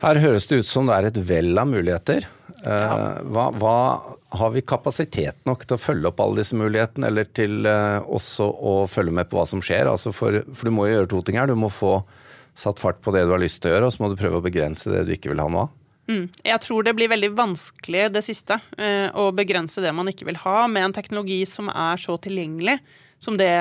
Her 0.01 0.17
høres 0.17 0.47
det 0.49 0.57
ut 0.63 0.65
som 0.65 0.87
det 0.89 0.95
er 0.97 1.05
et 1.11 1.17
vell 1.29 1.57
av 1.61 1.67
muligheter. 1.69 2.25
Eh, 2.65 2.69
Ja. 2.71 3.21
hva, 3.21 3.51
hva, 3.53 4.17
har 4.33 4.49
vi 4.51 4.61
kapasitet 4.61 5.35
nok 5.45 5.65
til 5.67 5.77
å 5.77 5.79
følge 5.79 6.07
opp 6.07 6.19
alle 6.19 6.37
disse 6.41 6.57
mulighetene, 6.57 7.05
eller 7.07 7.25
til 7.25 7.65
eh, 7.65 7.99
også 8.01 8.47
å 8.49 8.87
følge 8.89 9.13
med 9.13 9.29
på 9.29 9.37
hva 9.37 9.45
som 9.47 9.61
skjer? 9.61 9.85
Altså 9.91 10.11
for, 10.11 10.41
for 10.53 10.65
du 10.65 10.71
må 10.71 10.87
jo 10.87 10.95
gjøre 10.97 11.09
to 11.09 11.21
ting 11.21 11.37
her. 11.37 11.47
Du 11.47 11.55
må 11.55 11.69
få 11.69 12.03
satt 12.55 12.79
fart 12.79 12.99
på 13.01 13.13
det 13.13 13.25
du 13.25 13.31
har 13.31 13.39
lyst 13.39 13.61
til 13.61 13.71
å 13.71 13.75
gjøre, 13.77 13.85
og 13.85 13.93
så 13.93 14.01
må 14.03 14.09
du 14.09 14.19
prøve 14.19 14.41
å 14.41 14.43
begrense 14.43 14.89
det 14.89 15.05
du 15.05 15.13
ikke 15.13 15.29
vil 15.31 15.39
ha 15.39 15.47
noe 15.47 15.67
av. 15.67 15.69
Mm. 16.11 16.25
Jeg 16.43 16.61
tror 16.65 16.83
det 16.83 16.95
blir 16.97 17.11
veldig 17.11 17.31
vanskelig, 17.37 18.09
det 18.11 18.25
siste, 18.27 18.59
eh, 18.77 19.07
å 19.15 19.29
begrense 19.35 19.81
det 19.83 19.93
man 19.95 20.11
ikke 20.11 20.27
vil 20.27 20.41
ha, 20.43 20.67
med 20.67 20.89
en 20.89 20.95
teknologi 20.99 21.39
som 21.47 21.71
er 21.71 22.01
så 22.01 22.17
tilgjengelig 22.19 22.79
som 23.21 23.37
det 23.39 23.51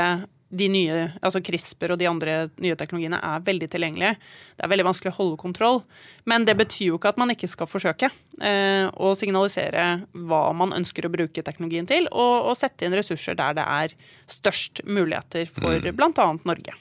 de 0.51 0.67
nye, 0.67 1.05
altså 1.23 1.39
CRISPR 1.47 1.93
og 1.95 2.01
de 2.01 2.09
andre 2.11 2.33
nye 2.59 2.75
teknologiene 2.75 3.21
er 3.23 3.43
veldig 3.47 3.69
tilgjengelige. 3.71 4.17
Det 4.59 4.65
er 4.67 4.73
veldig 4.73 4.87
vanskelig 4.89 5.13
å 5.13 5.19
holde 5.21 5.39
kontroll. 5.39 5.79
Men 6.27 6.43
det 6.49 6.57
betyr 6.59 6.89
jo 6.89 6.99
ikke 6.99 7.13
at 7.13 7.21
man 7.23 7.31
ikke 7.31 7.47
skal 7.53 7.71
forsøke 7.71 8.11
eh, 8.43 8.89
å 8.91 9.13
signalisere 9.15 9.85
hva 10.11 10.43
man 10.57 10.75
ønsker 10.75 11.07
å 11.07 11.13
bruke 11.15 11.45
teknologien 11.47 11.87
til, 11.87 12.11
og, 12.11 12.51
og 12.51 12.59
sette 12.59 12.83
inn 12.89 12.99
ressurser 12.99 13.39
der 13.39 13.55
det 13.61 13.67
er 13.77 13.95
størst 14.41 14.83
muligheter 14.91 15.47
for 15.55 15.79
Mm. 15.79 15.95
bl.a. 15.95 16.27
Norge. 16.43 16.75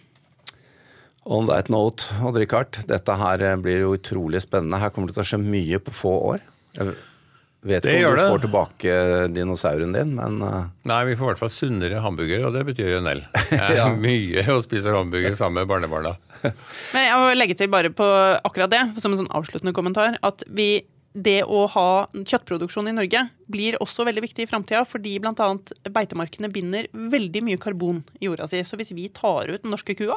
On 1.26 1.46
that 1.50 1.70
note, 1.70 2.06
Odd 2.26 2.38
Rikard, 2.40 2.80
dette 2.90 3.16
her 3.20 3.42
eh, 3.44 3.56
blir 3.60 3.84
jo 3.84 3.94
utrolig 3.98 4.42
spennende. 4.46 4.80
Her 4.82 4.90
kommer 4.94 5.12
det 5.12 5.18
til 5.20 5.26
å 5.26 5.30
skje 5.34 5.40
mye 5.44 5.80
på 5.84 5.94
få 5.94 6.14
år. 6.34 6.44
Jeg 6.80 6.94
vet 7.68 7.84
ikke 7.92 8.08
om 8.08 8.16
du 8.16 8.22
det. 8.22 8.28
får 8.32 8.44
tilbake 8.46 8.94
dinosauren 9.36 9.92
din, 9.94 10.14
men 10.16 10.38
eh, 10.48 10.70
Nei, 10.90 11.00
vi 11.10 11.18
får 11.20 11.26
i 11.26 11.30
hvert 11.34 11.42
fall 11.44 11.52
sunnere 11.54 12.00
hamburgere, 12.06 12.48
og 12.48 12.56
det 12.56 12.64
betyr 12.72 12.96
en 13.02 13.10
del. 13.12 13.26
Ja. 13.80 13.90
mye 14.00 14.46
å 14.56 14.62
spise 14.64 14.94
hamburger 14.96 15.36
sammen 15.38 15.60
med 15.62 15.70
barnebarna. 15.70 16.16
Men 16.94 17.04
jeg 17.04 17.20
må 17.20 17.34
legge 17.36 17.58
til 17.60 17.70
bare 17.74 17.92
på 17.92 18.06
akkurat 18.48 18.72
det, 18.72 18.80
som 19.04 19.12
en 19.12 19.20
sånn 19.20 19.34
avsluttende 19.36 19.74
kommentar, 19.76 20.16
at 20.24 20.46
vi, 20.48 20.86
det 21.12 21.42
å 21.44 21.66
ha 21.74 21.88
kjøttproduksjon 22.16 22.88
i 22.88 22.96
Norge 22.96 23.26
blir 23.52 23.76
også 23.84 24.06
veldig 24.08 24.24
viktig 24.24 24.46
i 24.46 24.50
framtida, 24.50 24.86
fordi 24.88 25.18
bl.a. 25.20 25.50
beitemarkene 25.92 26.48
binder 26.54 26.88
veldig 26.96 27.44
mye 27.44 27.60
karbon 27.60 28.06
i 28.22 28.30
jorda 28.30 28.48
si. 28.48 28.62
Så 28.64 28.80
hvis 28.80 28.96
vi 28.96 29.10
tar 29.12 29.52
ut 29.52 29.66
den 29.66 29.74
norske 29.76 29.98
kua, 30.00 30.16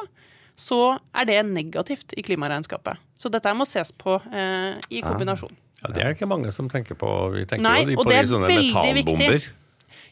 så 0.59 0.99
er 1.15 1.25
det 1.29 1.39
negativt 1.49 2.13
i 2.17 2.23
klimaregnskapet. 2.25 2.99
Så 3.17 3.31
dette 3.33 3.53
må 3.57 3.65
ses 3.69 3.91
på 3.91 4.19
eh, 4.31 4.77
i 4.93 5.01
kombinasjon. 5.01 5.53
Ja, 5.81 5.89
Det 5.91 6.01
er 6.03 6.11
det 6.11 6.17
ikke 6.17 6.29
mange 6.29 6.51
som 6.55 6.69
tenker 6.71 6.95
på. 6.95 7.09
Vi 7.33 7.45
tenker 7.49 7.63
Nei, 7.65 7.81
jo 7.91 7.99
på 7.99 8.07
de 8.09 8.21
sånne 8.29 8.47
veldig 8.51 8.93
viktig. 9.01 9.49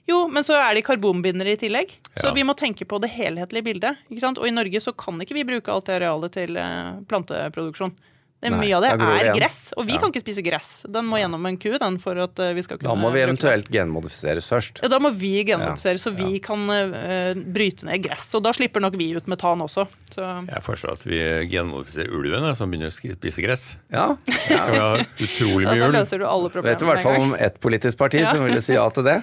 Jo, 0.09 0.25
men 0.27 0.43
så 0.43 0.57
er 0.57 0.75
de 0.75 0.81
karbonbindere 0.83 1.53
i 1.53 1.59
tillegg. 1.61 1.93
Så 2.17 2.27
Ja. 2.27 2.33
vi 2.33 2.43
må 2.43 2.55
tenke 2.57 2.85
på 2.89 2.99
det 2.99 3.11
helhetlige 3.13 3.63
bildet. 3.63 3.97
Ikke 4.09 4.19
sant? 4.23 4.39
Og 4.41 4.47
i 4.47 4.51
Norge 4.51 4.81
så 4.81 4.91
kan 4.97 5.19
ikke 5.21 5.37
vi 5.37 5.43
bruke 5.45 5.71
alt 5.71 5.85
det 5.85 6.01
arealet 6.01 6.31
til 6.33 6.57
eh, 6.57 6.99
planteproduksjon. 7.07 7.93
Det, 8.41 8.49
Nei, 8.49 8.57
mye 8.57 8.73
av 8.73 8.81
det 8.81 8.89
er 8.89 9.01
igjen. 9.21 9.35
gress, 9.37 9.57
og 9.77 9.85
vi 9.85 9.93
Ja. 9.93 9.99
kan 10.01 10.09
ikke 10.09 10.23
spise 10.23 10.41
gress. 10.41 10.69
Den 10.89 11.05
må 11.05 11.19
gjennom 11.21 11.43
en 11.45 11.57
ku 11.61 11.77
den 11.77 11.99
for 12.01 12.17
at 12.17 12.39
eh, 12.41 12.53
vi 12.57 12.63
skal 12.65 12.79
kunne 12.79 12.89
Da 12.89 12.95
må 12.97 13.11
vi 13.13 13.19
eventuelt 13.21 13.67
genmodifiseres 13.69 14.47
først. 14.49 14.79
Ja, 14.81 14.89
Da 14.89 14.97
må 14.97 15.11
vi 15.13 15.43
genmodifiseres 15.45 16.01
så 16.01 16.13
vi 16.17 16.39
kan 16.41 16.63
uh, 16.65 17.35
bryte 17.37 17.85
ned 17.85 18.01
gress. 18.01 18.25
Og 18.33 18.41
da 18.41 18.49
slipper 18.51 18.81
nok 18.81 18.97
vi 18.97 19.11
ut 19.15 19.27
metan 19.29 19.61
også. 19.61 19.85
Så 20.09 20.25
Jeg 20.49 20.63
foreslår 20.65 20.97
at 20.97 21.05
vi 21.05 21.19
genmodifiserer 21.53 22.09
ulven, 22.17 22.55
som 22.57 22.71
begynner 22.73 22.89
å 22.89 22.95
spise 22.97 23.45
gress. 23.45 23.67
Ja, 23.93 24.15
Vi 24.49 24.55
har 24.57 25.05
utrolig 25.05 25.67
ja, 25.69 25.77
ulv. 25.77 25.91
da 25.93 25.99
løser 26.01 26.17
du 26.17 26.25
alle 26.25 26.49
problemer 26.49 26.73
Vet 26.73 26.81
i 26.81 26.89
hvert 26.89 27.05
fall 27.05 27.21
om 27.21 27.35
ett 27.37 27.59
politisk 27.61 27.97
parti 28.01 28.23
Ja. 28.25 28.31
som 28.33 28.43
ville 28.43 28.61
si 28.65 28.73
ja 28.73 28.89
til 28.89 29.03
det. 29.05 29.19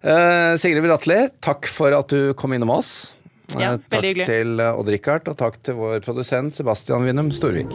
Uh, 0.00 0.56
Sigrid 0.56 0.82
Bratli, 0.88 1.28
takk 1.44 1.66
for 1.68 1.92
at 1.92 2.08
du 2.08 2.32
kom 2.32 2.52
innom 2.56 2.70
oss. 2.70 3.12
Ja, 3.56 3.76
veldig 3.76 4.24
takk 4.24 4.26
til 4.28 4.60
eh, 4.60 4.76
Odd 4.76 4.88
Rikard, 4.92 5.28
og 5.32 5.38
takk 5.40 5.56
til 5.64 5.74
vår 5.80 6.00
produsent 6.04 6.52
Sebastian 6.54 7.04
Winnem 7.08 7.30
Storvik. 7.32 7.72